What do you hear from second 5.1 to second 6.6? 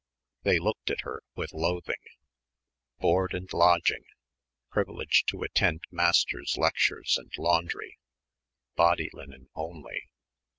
to attend Masters'